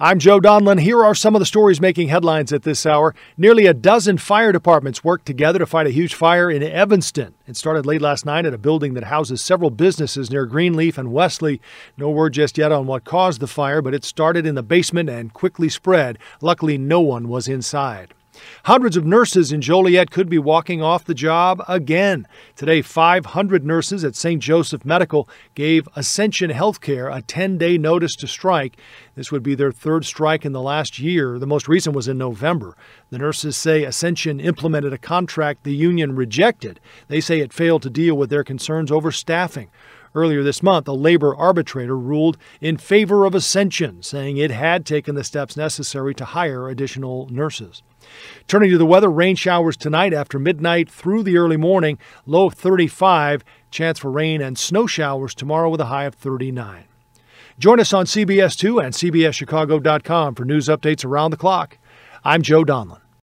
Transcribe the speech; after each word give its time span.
I'm 0.00 0.18
Joe 0.18 0.40
Donlin. 0.40 0.80
Here 0.80 1.04
are 1.04 1.14
some 1.14 1.36
of 1.36 1.38
the 1.38 1.46
stories 1.46 1.80
making 1.80 2.08
headlines 2.08 2.52
at 2.52 2.64
this 2.64 2.84
hour. 2.84 3.14
Nearly 3.36 3.66
a 3.66 3.72
dozen 3.72 4.18
fire 4.18 4.50
departments 4.50 5.04
worked 5.04 5.24
together 5.24 5.60
to 5.60 5.66
fight 5.66 5.86
a 5.86 5.90
huge 5.90 6.14
fire 6.14 6.50
in 6.50 6.64
Evanston. 6.64 7.34
It 7.46 7.56
started 7.56 7.86
late 7.86 8.02
last 8.02 8.26
night 8.26 8.44
at 8.44 8.52
a 8.52 8.58
building 8.58 8.94
that 8.94 9.04
houses 9.04 9.40
several 9.40 9.70
businesses 9.70 10.32
near 10.32 10.46
Greenleaf 10.46 10.98
and 10.98 11.12
Wesley. 11.12 11.60
No 11.96 12.10
word 12.10 12.32
just 12.32 12.58
yet 12.58 12.72
on 12.72 12.88
what 12.88 13.04
caused 13.04 13.38
the 13.40 13.46
fire, 13.46 13.80
but 13.80 13.94
it 13.94 14.04
started 14.04 14.46
in 14.46 14.56
the 14.56 14.64
basement 14.64 15.08
and 15.08 15.32
quickly 15.32 15.68
spread. 15.68 16.18
Luckily, 16.40 16.76
no 16.76 17.00
one 17.00 17.28
was 17.28 17.46
inside. 17.46 18.14
Hundreds 18.64 18.96
of 18.96 19.04
nurses 19.04 19.52
in 19.52 19.60
Joliet 19.60 20.10
could 20.10 20.28
be 20.28 20.38
walking 20.38 20.82
off 20.82 21.04
the 21.04 21.14
job 21.14 21.62
again. 21.68 22.26
Today, 22.56 22.82
500 22.82 23.64
nurses 23.64 24.04
at 24.04 24.16
St. 24.16 24.42
Joseph 24.42 24.84
Medical 24.84 25.28
gave 25.54 25.88
Ascension 25.96 26.50
Healthcare 26.50 27.14
a 27.14 27.22
10 27.22 27.58
day 27.58 27.78
notice 27.78 28.14
to 28.16 28.26
strike. 28.26 28.76
This 29.14 29.30
would 29.30 29.42
be 29.42 29.54
their 29.54 29.72
third 29.72 30.04
strike 30.04 30.44
in 30.44 30.52
the 30.52 30.62
last 30.62 30.98
year. 30.98 31.38
The 31.38 31.46
most 31.46 31.68
recent 31.68 31.94
was 31.94 32.08
in 32.08 32.18
November. 32.18 32.76
The 33.10 33.18
nurses 33.18 33.56
say 33.56 33.84
Ascension 33.84 34.40
implemented 34.40 34.92
a 34.92 34.98
contract 34.98 35.64
the 35.64 35.74
union 35.74 36.16
rejected. 36.16 36.80
They 37.08 37.20
say 37.20 37.40
it 37.40 37.52
failed 37.52 37.82
to 37.82 37.90
deal 37.90 38.16
with 38.16 38.30
their 38.30 38.44
concerns 38.44 38.90
over 38.90 39.12
staffing. 39.12 39.70
Earlier 40.14 40.44
this 40.44 40.62
month, 40.62 40.86
a 40.86 40.92
labor 40.92 41.34
arbitrator 41.34 41.98
ruled 41.98 42.38
in 42.60 42.76
favor 42.76 43.24
of 43.24 43.34
Ascension, 43.34 44.02
saying 44.02 44.36
it 44.36 44.52
had 44.52 44.86
taken 44.86 45.16
the 45.16 45.24
steps 45.24 45.56
necessary 45.56 46.14
to 46.14 46.24
hire 46.24 46.68
additional 46.68 47.28
nurses. 47.30 47.82
Turning 48.46 48.70
to 48.70 48.78
the 48.78 48.86
weather, 48.86 49.10
rain 49.10 49.34
showers 49.34 49.76
tonight 49.76 50.14
after 50.14 50.38
midnight 50.38 50.88
through 50.88 51.24
the 51.24 51.36
early 51.36 51.56
morning, 51.56 51.98
low 52.26 52.48
35, 52.48 53.42
chance 53.70 53.98
for 53.98 54.10
rain 54.10 54.40
and 54.40 54.56
snow 54.56 54.86
showers 54.86 55.34
tomorrow 55.34 55.68
with 55.68 55.80
a 55.80 55.86
high 55.86 56.04
of 56.04 56.14
39. 56.14 56.84
Join 57.58 57.80
us 57.80 57.92
on 57.92 58.06
CBS2 58.06 58.84
and 58.84 58.94
CBSChicago.com 58.94 60.34
for 60.34 60.44
news 60.44 60.68
updates 60.68 61.04
around 61.04 61.30
the 61.30 61.36
clock. 61.36 61.78
I'm 62.24 62.42
Joe 62.42 62.64
Donlin. 62.64 63.03